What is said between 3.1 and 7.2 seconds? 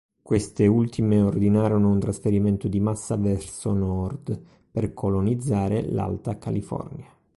verso nord per colonizzare l'Alta California.